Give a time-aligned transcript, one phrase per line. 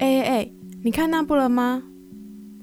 [0.00, 0.50] 哎哎哎，
[0.84, 1.82] 你看那部了吗？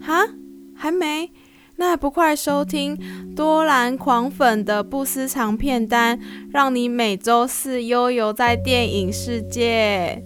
[0.02, 0.26] 哈，
[0.74, 1.32] 还没？
[1.76, 2.98] 那还不快收听
[3.36, 6.18] 多兰狂粉的不思长片单，
[6.50, 10.24] 让你每周四悠游在电影世界。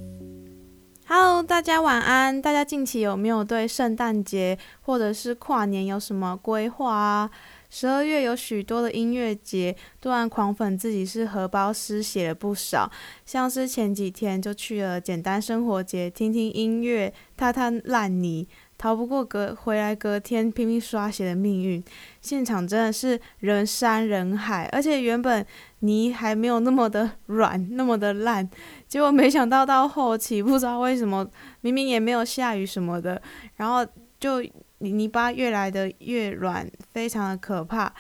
[1.08, 2.40] Hello，大家晚安。
[2.40, 7.32] 大家近期有没有对圣诞节或者是跨年有什么规划啊？
[7.70, 12.92] 十二月有许多的音乐节，多兰狂粉自己是荷包失血了不少，
[13.26, 18.48] 像是前几天就去了简单生活节，听听音乐，踏踏烂泥，
[18.78, 21.84] 逃不过隔回来隔天拼命刷鞋的命运。
[22.22, 25.46] 现场真的是人山人海，而且原本
[25.80, 28.50] 泥还没有那么的软，那么的烂，
[28.88, 31.30] 结果没想到到后期不知道为什么，
[31.62, 33.22] 明明也没有下雨什么的，
[33.58, 33.86] 然后
[34.20, 34.44] 就。
[34.80, 37.94] 泥泥巴越来的越软，非常的可怕。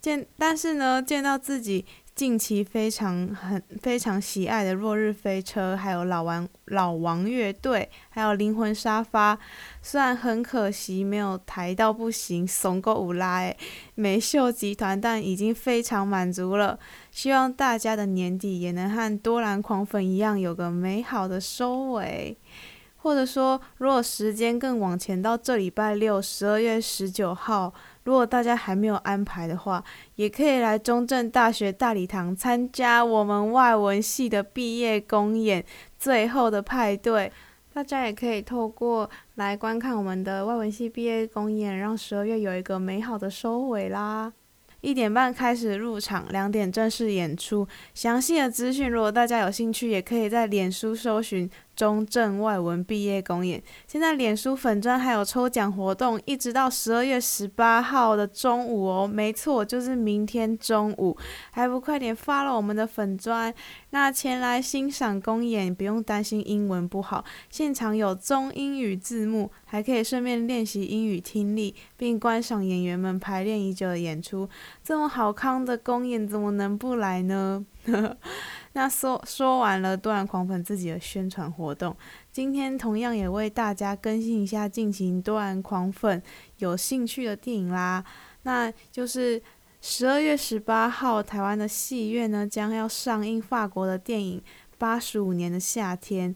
[0.00, 9.36] 见，但是呢，见到自己近期非常很非常喜爱的落日飞车，还有老王老王乐队，还有灵魂沙发，
[9.82, 13.56] 虽然很可惜没有抬到不行，怂够无拉诶，
[13.96, 16.78] 美秀集团，但已经非常满足了。
[17.10, 22.38] 希望大家的年底也能和多兰狂粉一样，有个美好的收尾。
[22.98, 27.72] 或者说，如果时间更往前到这礼拜六，十二月十九号，
[28.04, 29.82] 如果大家还没有安排的话，
[30.16, 35.64] 也可以来中正大学大礼堂参加我们外文系的毕业公演，
[35.98, 37.32] 最后的派对。
[37.72, 44.32] 大家也可以透过来观看我们的外文系毕业公演，让十二月有一个美好的收尾啦。
[44.80, 47.66] 一点半开始入场，两点正式演出。
[47.94, 51.48] 详细的资讯，如果大家有兴趣，也可以在脸书搜寻。
[51.78, 61.16] 中正外文毕业公演，现在脸书粉专还有抽奖活动，一直到十二月十八号的中午哦，没错，就是明天中午，
[61.52, 63.54] 还不快点发了我们的粉专？
[63.90, 74.48] 那前来欣赏公演，不用担心英文不好，现场有中英语字幕，还可以顺便练习英语听力，并观赏演员们排练已久的演出。
[74.82, 77.64] 这么好康的公演，怎么能不来呢？
[78.72, 81.96] 那说说完了多兰狂粉自己的宣传活动，
[82.30, 86.22] 今天同样也为大家更新一下进行多兰狂粉
[86.58, 88.04] 有兴趣的电影啦。
[88.42, 89.42] 那就是
[89.80, 94.40] 十二月十八号，台湾的戏院呢将要上映法国的电影
[94.76, 96.34] 《八十五年的夏天》。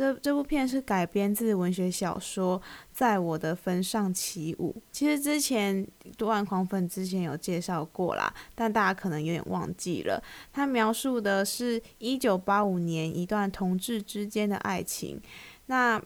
[0.00, 2.58] 这这部片是改编自文学小说
[2.90, 4.74] 《在我的坟上起舞》。
[4.90, 10.22] 其实之前多兰狂粉之前有介绍过啦，但大家可能有点忘记了。
[10.54, 15.20] 它描述的是一九八五年一段同志之间的爱情。
[15.66, 16.02] 那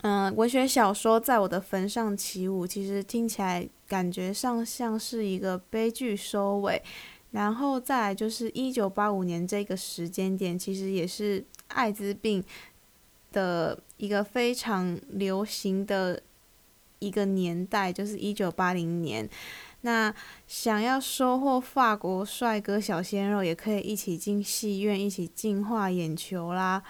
[0.00, 6.82] 嗯、文学小说《在我的坟上起舞》其实听起来感觉上像是一个悲剧收尾。
[7.32, 12.42] 然后再来就是一九八五年这个时间点，其实也是艾滋病。
[13.32, 16.22] 的一个非常流行的
[16.98, 19.28] 一个年代，就是一九八零年。
[19.84, 20.14] 那
[20.46, 26.80] 想要收获法国帅哥小鲜肉，也可以一起进戏院，一起净化眼球啦。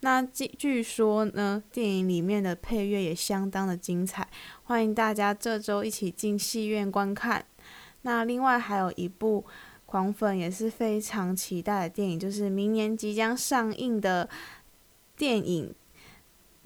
[0.00, 4.26] 那据据说呢，电影里面的配乐也相当的精彩，
[4.62, 7.44] 欢迎大家这周一起进戏院观看。
[8.02, 9.44] 那另外还有一部
[9.84, 14.26] 狂粉也是非常期待的电影，就是明年即将上映的
[15.14, 15.74] 电影。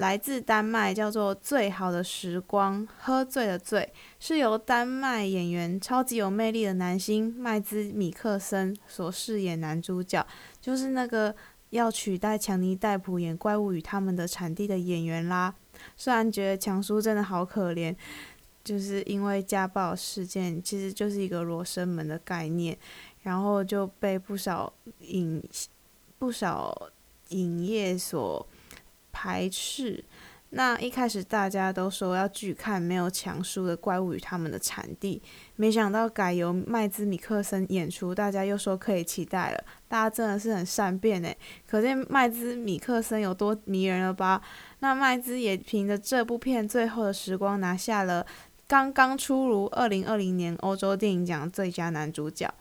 [0.03, 10.27] 来自丹麦，叫做《最好的时光》，喝醉的醉，是由丹麦演员超级有魅力的男星麦兹米克森所饰演男主角，
[10.61, 11.33] 就是那个
[11.71, 15.55] 要取代强尼戴普演《怪物与他们的产地》的演员啦。
[15.97, 17.95] 虽然觉得强叔真的好可怜，
[18.65, 22.77] 就是因为家暴事件，其实就是一个罗生门的概念，
[23.23, 25.41] 然后就被不少影
[26.19, 26.91] 不少
[27.29, 28.45] 影业所。
[29.23, 30.05] 排斥。
[30.51, 35.23] 那一开始大家都说要拒看没有强叔的怪物与他们的产地，
[35.55, 39.65] 没想到改由麦兹米克森演出，大家又说可以期待了。
[39.87, 41.35] 大家真的是很善变诶，
[41.67, 44.43] 可见麦兹米克森有多迷人了吧？
[44.81, 48.27] 那麦兹也凭着这部片《最后的时光》拿下了
[48.67, 52.53] 刚刚出炉二零二零年欧洲电影奖最佳男主角。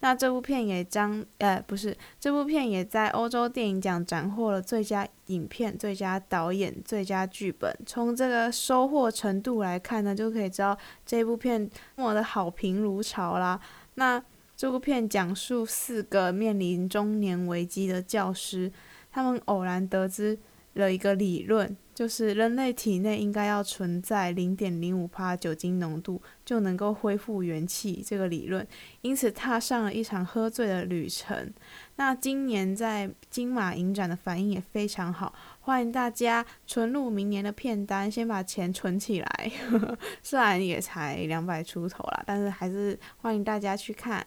[0.00, 7.74] 那这部片也将，呃，不是，这部片也在欧洲电影奖斩获了最佳影片、最佳导演、最佳剧本。
[7.84, 13.60] 从这个收获程度来看呢，就可以知道这部片多么的好评如潮啦。
[13.94, 14.22] 那
[14.56, 18.72] 这部片讲述四个面临中年危机的教师，
[19.10, 20.38] 他们偶然得知
[20.74, 21.76] 了一个理论。
[22.00, 28.02] 就是人类体内应该要存在零点零五帕酒精浓度，就能够恢复元气。
[28.02, 28.66] 这个理论，
[29.02, 31.52] 因此踏上了一场喝醉的旅程。
[31.96, 39.52] 那今年在金马影展的反应也非常好，欢迎大家存入明年的片单，先把钱存起来。
[40.22, 44.26] 虽然也才两百出头啦，但是还是欢迎大家去看。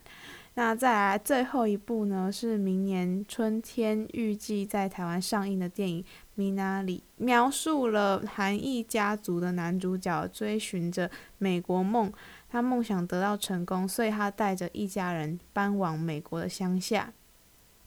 [0.55, 6.03] 那再来最后一部呢，是明年春天预计在台湾上映的电影
[6.37, 12.11] 《Minari》，描述了韩裔家族的男主角追寻着美国梦，
[12.49, 17.13] 他梦想得到成功，所以他带着一家人搬往美国的乡下，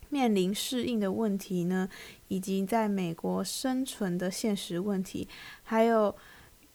[0.08, 1.88] 面临适应的问题呢，
[2.28, 5.28] 以及在美国生存的现实问题，
[5.64, 6.14] 还有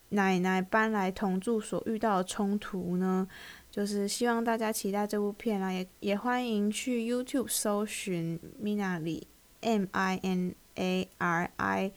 [0.09, 3.27] 奶奶搬来同住所遇到的冲突呢。
[3.71, 9.23] 就是希望大家期待这部片啦，也也欢迎去 YouTube 搜寻 Minari
[9.61, 11.91] M I N A R I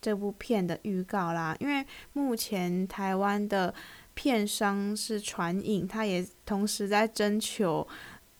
[0.00, 1.56] 这部片的预告啦。
[1.58, 3.74] 因为目前台湾的
[4.12, 7.88] 片商是传影，他也同时在征求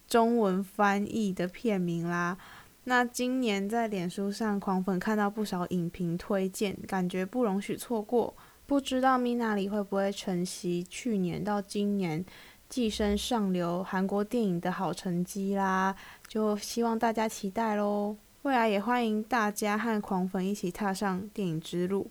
[0.06, 2.37] 中文翻译的片名啦。
[2.85, 8.34] 那今年在脸书上狂粉看到不少影评推荐，感觉不容许错过。
[8.67, 12.25] 不知道 Minari 会不会承袭去年到今年
[12.70, 15.94] 跻身上流韩国电影的好成绩啦，
[16.26, 18.17] 就希望大家期待喽。
[18.48, 22.10] 未来也欢迎大家和狂粉一起踏上电影之路。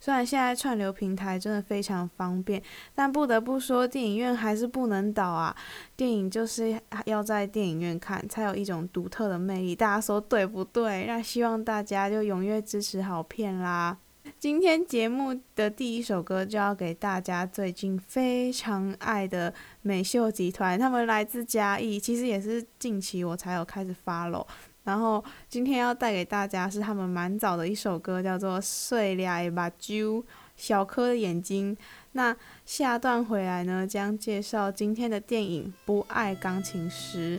[0.00, 2.60] 虽然现在串流平台真的非常方便，
[2.92, 5.56] 但不得不说，电影院还是不能倒啊！
[5.96, 9.76] 电影就是要在电影院看，才有一种独特的魅力。
[9.76, 11.06] 大家说对不对？
[11.06, 13.96] 那希望大家就踊跃支持好片啦。
[14.40, 24.44] 今天节目的第一首歌就要给大家最近非常爱的美秀集团，他们来自嘉义，其实也是近期我才有开始 follow。
[24.86, 30.22] 然后今天要带给大家是他们蛮早的一首歌，叫做《碎了的目睭》，
[30.56, 31.76] 小颗的眼睛。
[32.12, 32.34] 那
[32.64, 37.38] 下段回来呢，将介绍今天的电影《不爱钢琴师》。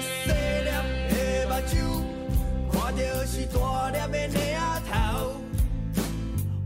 [0.00, 1.72] 细粒的目睭，
[2.70, 3.56] 看到是大
[3.90, 4.36] 粒的领
[4.88, 4.90] 头。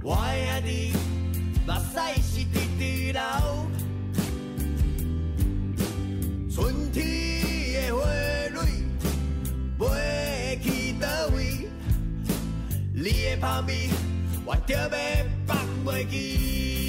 [0.02, 0.18] 我的
[0.50, 0.92] 阿弟，
[1.66, 2.80] 目屎是直直
[3.12, 3.20] 流。
[6.54, 6.96] 春天
[7.74, 7.98] 的花
[8.50, 8.56] 蕊，
[10.62, 10.66] 去
[11.34, 11.38] 位，
[12.92, 13.70] 你的香味，
[14.44, 14.60] 我要
[15.46, 15.50] 放
[15.84, 16.81] 袂记。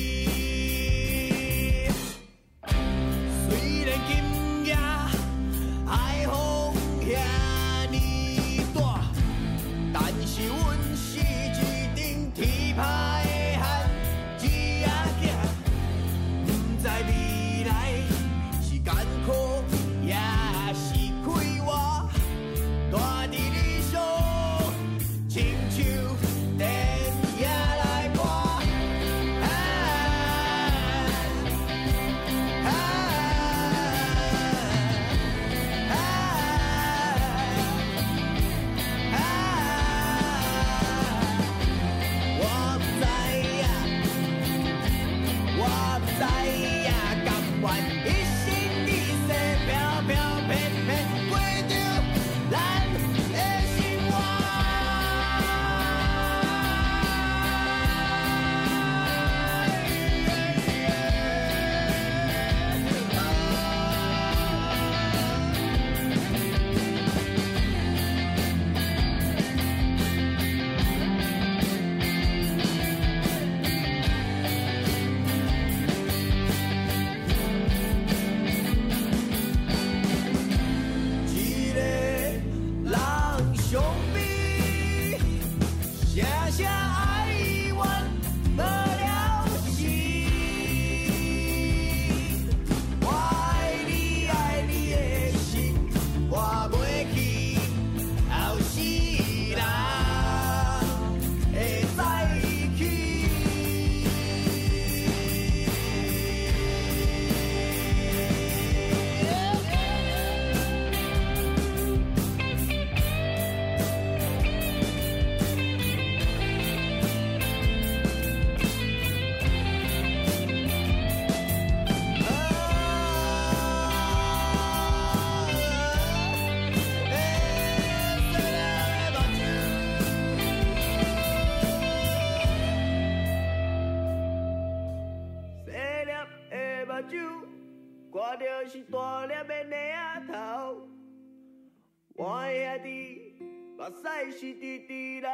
[143.84, 145.28] 目屎是直直流，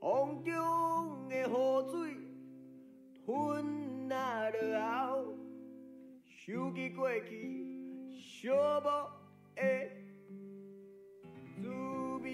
[0.00, 1.52] 风中的雨
[1.88, 2.16] 水
[3.24, 4.58] 吞下落
[5.06, 5.38] 后，
[6.26, 7.30] 想起过去
[8.12, 8.82] 寂寞
[9.54, 9.62] 的
[11.62, 11.68] 滋
[12.24, 12.26] 味。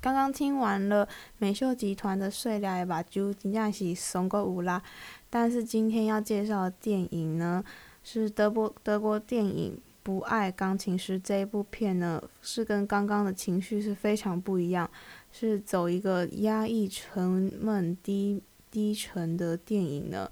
[0.00, 4.82] 刚刚听完了美秀集团的《碎了的目睭》，真正是怂个有啦。
[5.30, 7.64] 但是今天要介绍的电影呢，
[8.02, 14.90] 是德国德国电影《不爱钢琴师》这一部片呢，是跟刚刚的情绪是非常不一样，
[15.30, 20.30] 是走一个压抑、沉闷、低低沉的电影呢。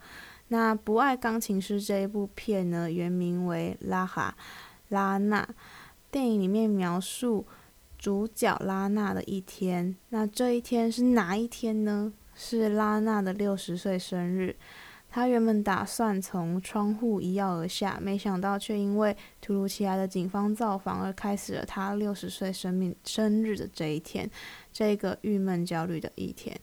[0.49, 4.37] 那《不爱钢琴师》这一部片呢，原名为《拉哈
[4.89, 5.43] 拉娜》，
[6.11, 7.47] 电影里面描述。
[7.99, 12.11] 主角拉娜的一天，那这一天是哪一天呢？
[12.35, 14.57] 是拉娜的六十岁生日。
[15.11, 24.31] 他原本打算从窗户一跃而下，没想到却因为突如其来的警方造访而开始了他六十岁生命生日的这一天，
[24.73, 26.57] 这个郁闷焦虑的一天。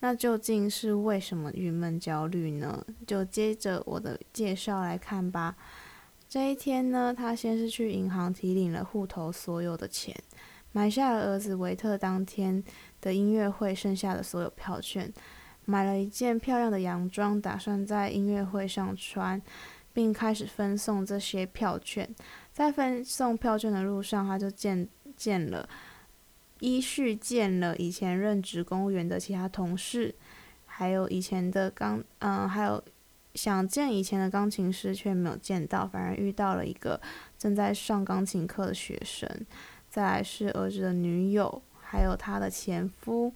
[0.00, 2.82] 那究竟是为什么郁闷焦虑呢？
[3.06, 5.54] 就接着我的介绍来看吧。
[6.26, 10.16] 这一天呢，他先是去银行提领了户头所有的钱。
[10.72, 12.62] 买下了儿子维特当天
[13.00, 15.12] 的音乐会剩下的所有票券，
[15.64, 19.40] 买了一件漂亮的洋装，打算在音乐会上穿，
[19.92, 22.08] 并开始分送这些票券。
[22.52, 25.68] 在分送票券的路上，他就见见了
[26.58, 30.14] 依序见了以前任职公务员的其他同事，
[30.66, 32.82] 还有以前的钢嗯，还有
[33.34, 37.00] 想见以前的钢琴师却没有见到，反而遇到了一个
[37.38, 39.28] 正在上钢琴课的学生。
[39.88, 43.32] 再来是儿子的女友，还有他的前夫。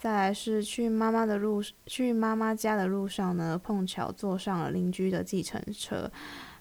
[0.00, 6.10] 再来是去妈妈的路，去妈妈家的路上呢，碰巧坐上了邻居的计程车。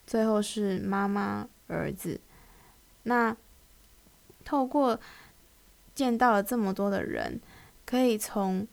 [0.05, 2.19] 最后是妈妈、儿子。
[3.03, 3.33] 那
[4.43, 4.99] 透过
[5.95, 7.39] 见到了这么多的人，
[7.85, 8.67] 可以从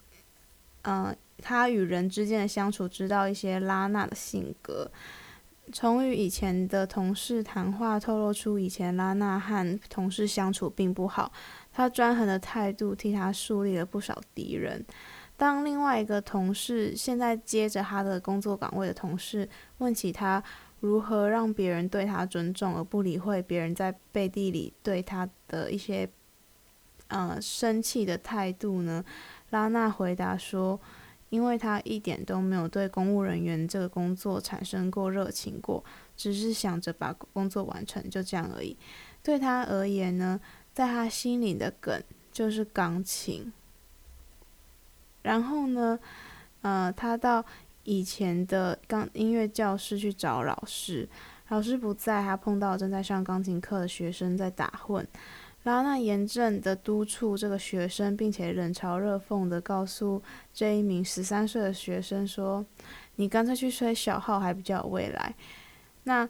[0.82, 4.90] 嗯、呃，他与人之间的相处，知道一些拉娜的性格。
[5.72, 11.32] 从与以前的同事谈话透露出，以前拉娜和同事相处并不好。
[11.76, 14.82] 他专横的态度替他树立了不少敌人。
[15.36, 20.42] 当另外一个同事现在接着他的工作岗位的同事问起他
[20.80, 26.08] 如何让别人对他尊重，而不理会别人在背地里对他的一些
[27.08, 29.04] 呃生气的态度呢？
[29.50, 30.80] 拉娜回答说。
[31.28, 35.84] 因为他一点都没有对公务人员这个工作产生过热情过，
[36.16, 38.76] 只是想着把工作完成，就这样而已。
[39.24, 40.40] 对他而言呢，
[40.76, 43.50] 在他心里的梗就是钢琴。
[45.22, 45.98] 然后呢，
[46.60, 47.42] 呃，他到
[47.84, 51.08] 以前的钢音乐教室去找老师，
[51.48, 55.08] 老师不在，他碰到正在上钢琴课的学生在打混。
[55.62, 62.62] 拉娜严正的督促这个学生，并且冷嘲热讽的告诉这一名十三岁的学生说
[63.16, 65.34] ：“你干脆去吹小号还比较有未来。”
[66.04, 66.28] 那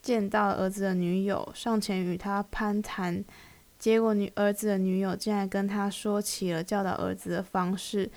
[0.00, 3.22] 见到儿子的女友上前与他攀谈，
[3.78, 8.10] 结果女儿子的女友竟然跟他说起了教导儿子的方式，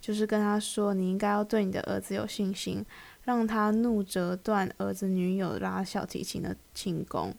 [0.00, 2.84] 就是跟他说：“你应该要对你的儿子有信心。”
[3.24, 7.34] 让他怒折断儿子女友拉小提琴的琴弓。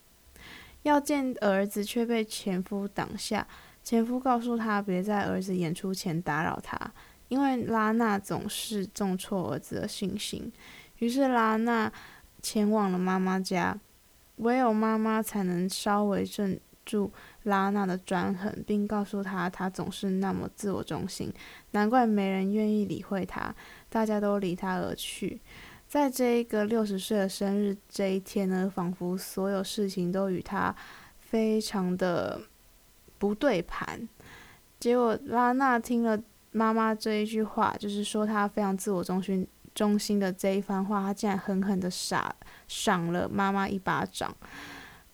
[0.84, 3.48] 要见儿子，却被前夫挡下。
[3.86, 6.78] 前夫告诉他，别在儿子演出前打扰他，
[7.30, 10.52] 因为拉娜总是重挫儿子的信心。
[10.98, 11.90] 于是拉娜
[12.42, 13.80] 前往了妈妈家，
[14.38, 17.10] 唯有妈妈才能稍微镇住
[17.48, 21.34] 拉娜的专横，并告诉他，他总是那么自我中心，
[21.72, 23.54] 难怪没人愿意理会他，
[23.90, 25.42] 大家都离他而去。
[25.88, 30.76] 在这一个六十岁的生日这一天呢，仿佛所有事情都与他
[31.20, 32.42] 非常的
[33.18, 34.08] 不对盘。
[34.80, 42.36] 结果拉娜听了妈妈这一句话，就是说她非常自我中心中心的这一番话，她竟然狠狠的傻
[42.68, 44.36] 赏了妈妈一巴掌。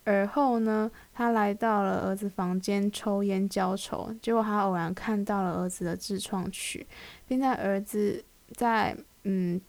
[0.04, 6.86] 而后呢，他来到了儿子房间抽烟浇愁，结果他偶然看到了儿子的自创曲，
[7.28, 9.62] 并在儿子在嗯。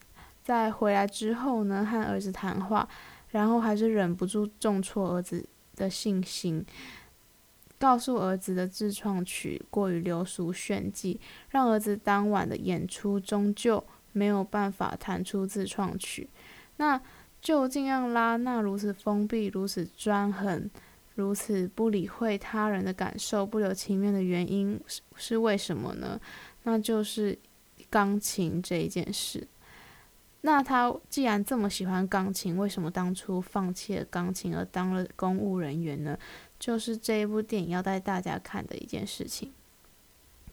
[0.45, 2.87] 在回来之后呢，和儿子谈话，
[3.31, 5.43] 然后还是忍不住重挫儿子
[5.75, 6.63] 的信心，
[7.79, 16.29] 告诉儿子的自创曲过于流俗炫技，让儿子当晚的演出终究没有办法弹出自创曲。
[16.77, 17.01] 那
[17.45, 20.69] 究竟让拉娜如此封闭、如此专横、
[21.15, 26.19] 如此不理会他人的感受、不留情面的原因是，是为什么呢？
[26.63, 27.39] 那就是
[27.91, 29.47] 钢琴这一件事。
[30.41, 36.19] 那他既然这么喜欢钢琴，为什么当初放弃了钢琴而当了公务人员呢？
[36.59, 39.53] 就是这一部电影要带大家看的一件事情。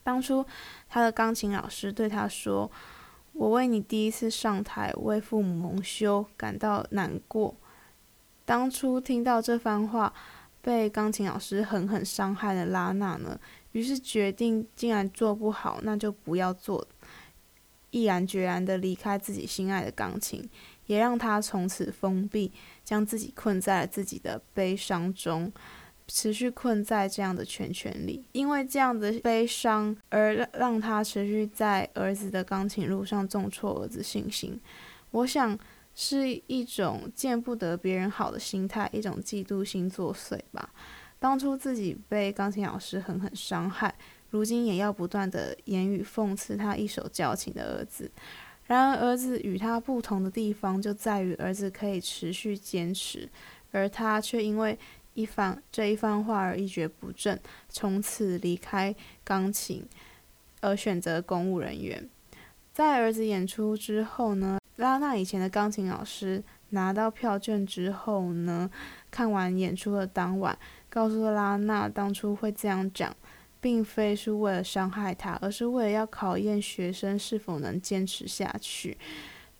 [0.03, 0.45] 当初
[0.89, 2.69] 他的钢琴老师对他说
[3.33, 7.55] ：“我为你第一次上台为父母蒙羞感到难过。”
[8.45, 10.13] 当初听到这番话，
[10.61, 13.39] 被钢琴老师狠狠伤害的拉娜呢，
[13.71, 16.85] 于是决定，既然做不好，那就不要做。
[17.91, 20.49] 毅然决然地离开自己心爱的钢琴，
[20.85, 22.51] 也让他从此封闭，
[22.83, 25.51] 将自己困在了自己的悲伤中，
[26.13, 28.23] 持续困在这样的圈圈里。
[28.33, 34.59] 因为这样的悲伤，而让他持续在儿子的钢琴路上重挫儿子信心。
[35.11, 35.57] 我想
[35.95, 40.69] 是一种见不得别人好的心态，一种嫉妒心作祟吧。
[41.19, 43.93] 当初自己被钢琴老师狠狠伤害。
[44.31, 48.09] 如今也要不断的言语讽刺他一手教琴的儿子，
[48.65, 53.29] 然而儿子与他不同的地方就在于儿子可以持续坚持，
[53.71, 54.79] 而他却因为
[55.13, 59.85] 一番这一番话而一蹶不振，从此离开钢琴，
[60.61, 62.09] 而选择公务人员。
[62.73, 68.69] 在儿子演出之后呢，拉娜以前的钢琴老师拿到票券之后呢，
[69.09, 70.57] 看完演出的当晚，
[70.89, 73.15] 告诉拉娜当初会这样讲。
[73.63, 78.97] 并非是为了伤害他，而是为了要考验学生是否能坚持下去。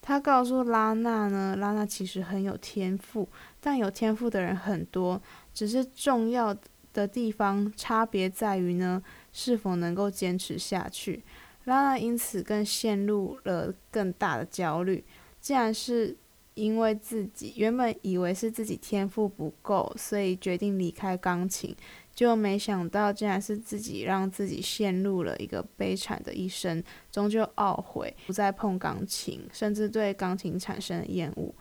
[0.02, 5.22] 他告诉拉娜呢，拉娜其实很有天赋，但有天赋的人很多，
[5.54, 6.56] 只是重要
[6.94, 11.24] 的地方差别在于呢，是否能够坚持下去。
[11.66, 15.04] 拉娜因此更陷入了更大的焦虑。
[15.40, 16.18] 既然是
[16.54, 21.76] 因为自己原本以为是自己天赋不够，所以决定离开钢琴。
[22.14, 31.56] 就没想到，竟然是自己让自己陷入了一个悲惨的一生，终究懊悔不再碰钢琴，甚至对钢琴产生了厌恶。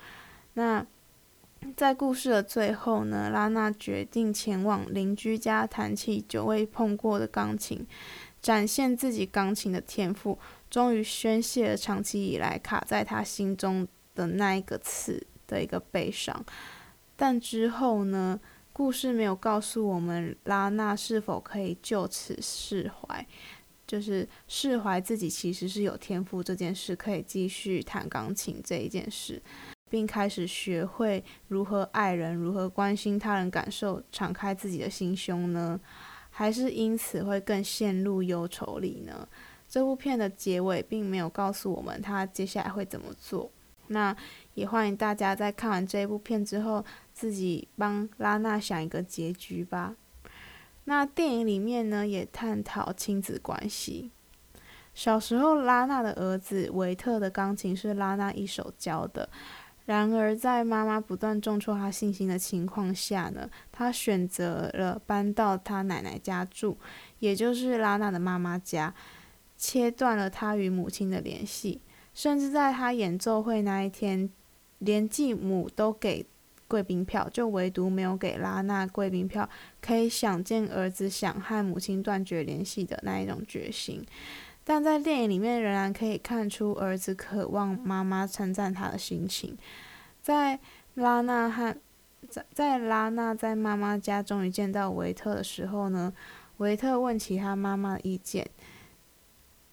[0.54, 0.84] 那
[1.76, 7.86] 在故事的最后呢，拉娜决定前往邻居家弹起久未碰过的钢琴，
[8.42, 16.44] 展现自己钢琴的天赋，终于宣泄了长期以来卡在他心中的那一个刺的一个悲伤。
[17.16, 18.40] 但之后呢？
[18.72, 23.26] 故事没有告诉我们拉娜是否可以就此释怀，
[23.86, 29.42] 就是释怀自己其实是有天赋这件事，可以继续弹钢琴这一件事，
[29.90, 35.78] 并开始学会如何爱人，如何关心他人感受，敞开自己的心胸呢？
[36.30, 39.28] 还是因此会更陷入忧愁里呢？
[39.68, 43.50] 这部片的结尾并没有告诉我们他接下来会怎么做。
[43.88, 44.16] 那
[44.54, 49.96] 也欢迎大家在看完这部片之后，自己帮拉娜想一个结局吧。
[50.84, 54.12] 那电影里面呢，也探讨亲子关系。
[54.94, 59.28] 小时候，拉娜的儿子维特的钢琴是拉娜一手教的。
[59.90, 66.78] 然而，在妈妈不断重挫他信心的情况下呢，他选择了搬到他奶奶家住，
[67.18, 68.94] 也就是拉娜的妈妈家，
[69.56, 71.80] 切断了他与母亲的联系。
[72.14, 74.30] 甚至在他演奏会那一天，
[74.78, 76.24] 连继母都给。
[76.70, 79.50] 贵宾票，就唯独没有给拉娜贵宾票，
[79.80, 84.06] 可以想见儿子想和母亲断绝联系的那一种决心。
[84.70, 89.58] 但在电影里面，仍然可以看出儿子渴望妈妈称赞他的心情。
[90.22, 90.60] 在
[90.94, 91.76] 拉娜和
[92.28, 96.14] 在在拉娜在妈妈家终于见到维特的时候呢，
[96.58, 98.48] 维特问起他妈妈的意见，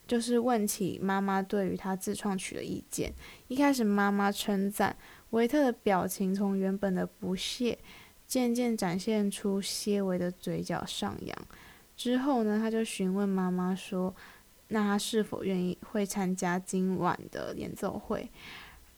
[0.07, 3.13] 就是问起妈妈对于他自创曲的意见。
[3.49, 4.95] 一开始妈妈称赞。
[5.29, 7.77] 维特的表情从原本的不屑，
[8.25, 11.37] 渐渐展现出些微的嘴角上扬。
[11.95, 14.15] 之后呢，他就询问妈妈说
[14.69, 18.29] ：“那他是否愿意会参加今晚的演奏会？”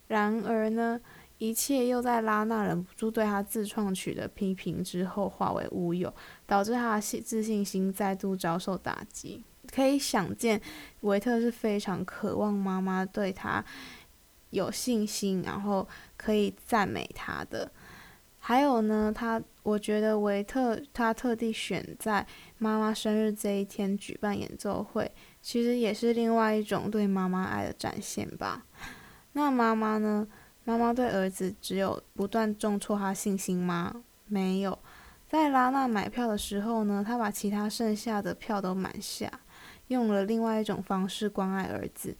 [0.07, 0.99] 然而呢，
[1.37, 6.11] 一切又在拉娜忍不住对他自创曲的批评之后化为乌有，
[6.47, 9.43] 导致他的自信心再度遭受打击。
[9.71, 10.59] 可以想见，
[11.01, 13.63] 维特是非常渴望妈妈对他
[14.49, 17.71] 有信心，然后可以赞美他的。
[18.39, 22.25] 还有呢，他我觉得维特他特地选在
[22.59, 28.65] 妈妈生日这一天举办演奏会，其实也是另外一种对妈妈爱的展现吧。
[29.31, 30.27] 那妈妈呢？
[30.63, 34.03] 妈妈对儿子只有不断重挫他信心吗？
[34.27, 34.77] 没有。
[35.27, 39.31] 在拉娜买票的时候呢，他把其他剩下的票都买下，
[39.87, 42.15] 用了另外一种方式关爱儿子，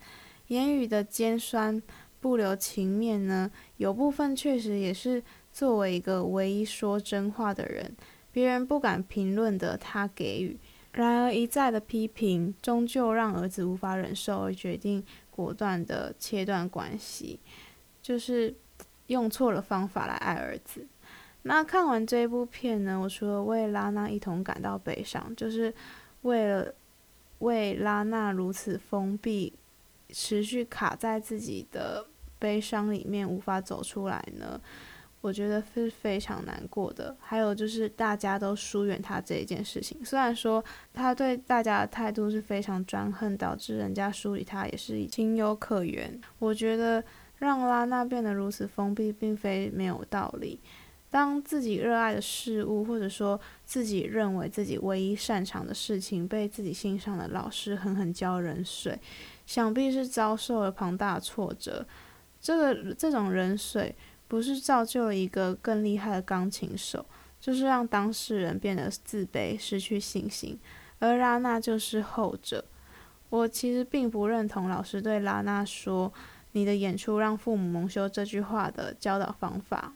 [0.48, 1.82] 言语的尖酸。
[2.22, 5.24] 不留情面呢，有部分确实也是
[5.54, 7.96] 作为一个唯一说真话的人，
[8.32, 10.58] 别人不敢评论的他给予，
[10.94, 17.40] 然而一再的批评，终究让儿子无法忍受，而决定果断的切断关系，
[18.02, 18.54] 就是
[19.08, 20.86] 用错了方法来爱儿子。
[21.44, 25.74] 那看完这部片呢，我除了为拉娜一同感到悲伤，就是
[26.24, 26.74] 为了
[27.40, 29.54] 为拉娜如此封闭、
[30.10, 32.06] 持续卡在自己的
[32.38, 34.60] 悲伤里面无法走出来呢，
[35.22, 37.16] 我觉得是非常难过的。
[37.20, 46.20] 还有就是大家都疏远他这一件事情，虽然说他对大家的态度是非常专横，导致人家疏离他也是情有可原。
[46.40, 47.04] 我觉得
[47.38, 50.60] 让拉娜变得如此封闭，并非没有道理。
[51.12, 59.00] 当自己热爱的事物，或者说自己认为自己唯一擅长的事情，被自己欣赏的老师狠狠浇冷水，
[59.48, 61.84] 想必是遭受了庞大的挫折。
[62.40, 63.96] 这个这种冷水，
[64.30, 67.06] 不是造就了一个更厉害的钢琴手，
[67.42, 70.58] 就是让当事人变得自卑、失去信心。
[71.00, 72.64] 而拉娜就是后者。
[73.30, 76.12] 我其实并不认同老师对拉娜说
[76.54, 79.94] “你的演出让父母蒙羞”这句话的教导方法。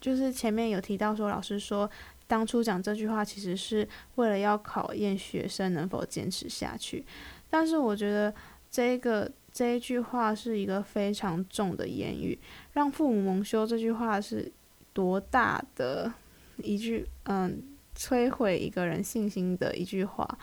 [0.00, 1.90] 就是前面有提到说，老师说
[2.26, 7.04] 当初讲这句话其实是为了要考验学生能否坚持下去。
[7.50, 8.32] 但是我觉得
[8.70, 12.38] 这个这一句话是一个非常重的言语，
[12.74, 14.52] 让父母蒙羞这句话是
[14.92, 16.12] 多大的
[16.58, 17.62] 一句嗯，
[17.96, 20.38] 摧毁一个人信心的一句话。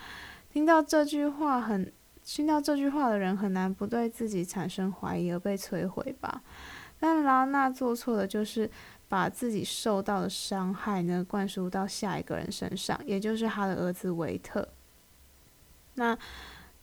[0.52, 1.92] 听到这句话很
[2.24, 6.42] 听到这句话的人很难不对自己产生怀疑而被摧毁吧。
[6.98, 8.68] 但拉娜做错的就是。
[9.06, 14.66] 把自己受到的伤害呢，灌输到下一个人身上，也就是他的儿子维特。
[15.94, 16.18] 那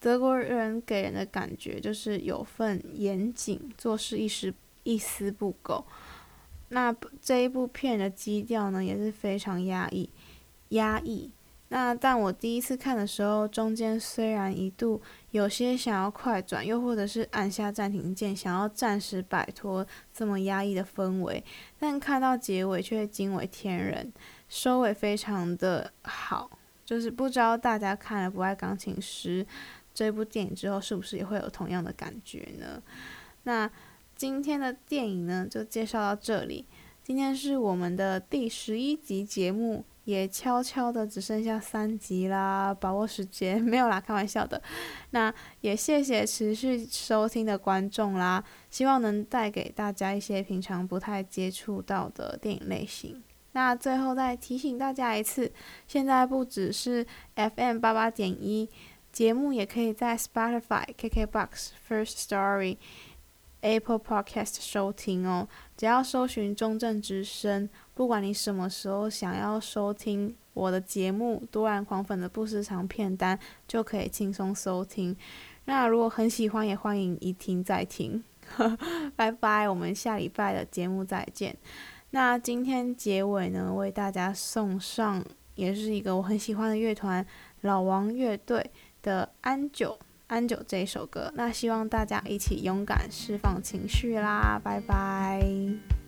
[0.02, 5.84] 德国人给人的感觉就是有份严谨，做事一丝一丝不苟。
[6.70, 10.10] 那这一部片的基调呢，也是非常压抑，
[10.70, 11.30] 压抑。
[11.68, 21.44] 那但我第一次看的时候，中间虽然一度有些想要快转，又或者是按下暂停键，想要暂时摆脱这么压抑的氛围，
[21.78, 24.12] 但看到结尾却惊为天人，
[24.48, 26.50] 收尾非常的好。
[26.84, 29.42] 就是不知道大家看了《不爱钢琴师》
[29.94, 32.82] 这部电影之后，是不是也会有同样的感觉呢？
[33.44, 33.70] 那
[34.16, 36.66] 今天的电影呢，就介绍到这里。
[37.02, 39.84] 今天是我们的第十一集节目。
[40.04, 44.60] 也悄悄的只剩下三集啦，把握时间， 没有啦，开玩笑的。
[45.10, 53.22] 那也谢谢持续收听的观众啦，希望能带给大家一些平常不太接触到的电影类型。
[53.52, 55.52] 那最后再提醒大家一次，
[55.86, 58.68] 现在不只是 FM 八八点一
[59.12, 62.78] 节目，也可以在 Spotify、KKBox、First Story、
[63.60, 65.46] Apple Podcast 收听哦。
[65.76, 67.68] 只要搜寻中正之声。
[67.94, 73.36] 不管你什么时候想要收听我的节目《多兰狂粉的不时长片单》，
[73.68, 75.14] 就可以轻松收听。
[75.66, 78.24] 那如果很喜欢，也欢迎一听再听。
[79.14, 81.54] 拜拜，我们下礼拜的节目再见。
[82.10, 85.22] 那今天结尾呢，为大家送上
[85.54, 87.24] 也是一个我很喜欢的乐团
[87.60, 88.70] 老王乐队
[89.02, 89.90] 的《安久》
[90.28, 91.30] 《安久》这一首歌。
[91.34, 94.60] 那希望大家一起勇敢释放情绪啦！
[94.62, 96.01] 拜拜。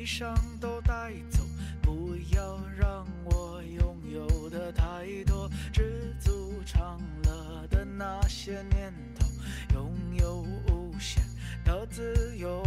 [0.00, 1.42] 悲伤都带走，
[1.82, 9.26] 不要让我拥有的太多，知足常乐的那些念头，
[9.74, 10.36] 拥有
[10.72, 11.22] 无限
[11.66, 12.59] 的自由。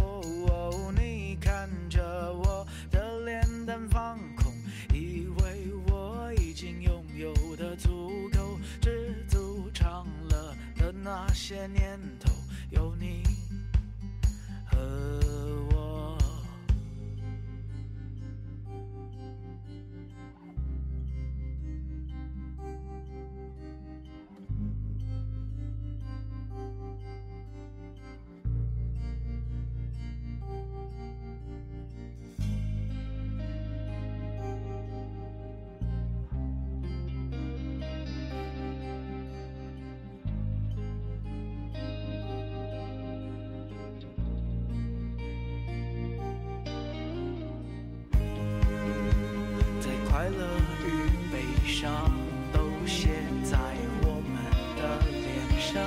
[50.24, 50.56] 快乐
[50.86, 50.88] 与
[51.30, 52.10] 悲伤
[52.50, 53.08] 都写
[53.44, 53.58] 在
[54.04, 54.40] 我们
[54.74, 54.80] 的
[55.12, 55.22] 脸
[55.60, 55.84] 上。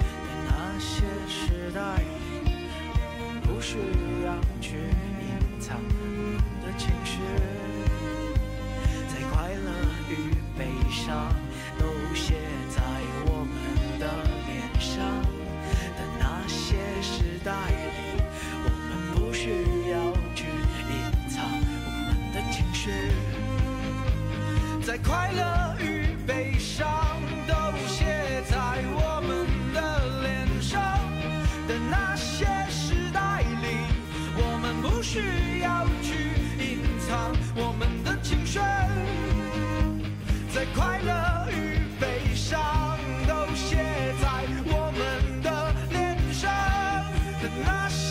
[0.00, 2.00] 在那些时代，
[3.20, 3.76] 我们不需
[4.24, 4.78] 要去
[5.20, 5.76] 隐藏
[6.62, 7.20] 的情绪，
[9.12, 9.68] 在快乐
[10.08, 11.30] 与悲伤
[11.78, 11.84] 都
[12.14, 12.32] 写
[47.64, 48.05] Lush.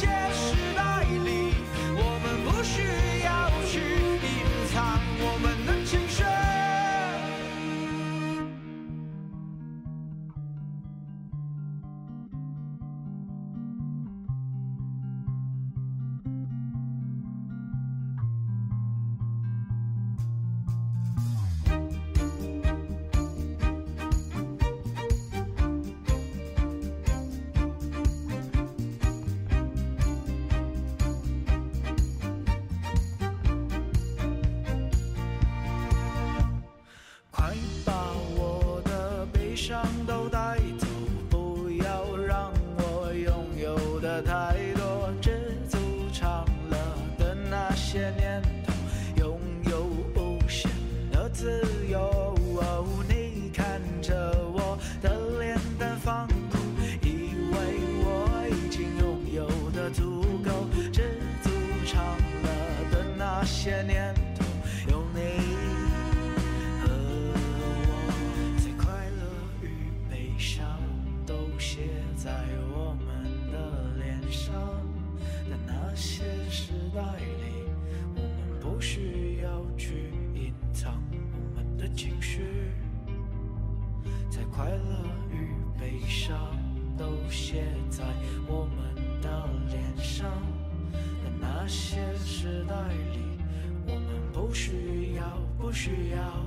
[91.65, 92.75] 那些时代
[93.12, 93.39] 里
[93.88, 95.23] 我们不需要
[95.58, 96.44] 不需要